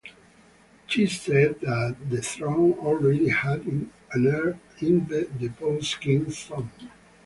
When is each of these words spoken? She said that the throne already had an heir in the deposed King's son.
She 0.87 1.05
said 1.05 1.59
that 1.61 1.95
the 2.09 2.23
throne 2.23 2.73
already 2.79 3.29
had 3.29 3.67
an 3.67 3.91
heir 4.15 4.59
in 4.79 5.05
the 5.05 5.25
deposed 5.25 5.99
King's 6.01 6.39
son. 6.39 6.71